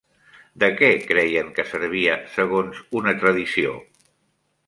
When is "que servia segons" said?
1.59-2.81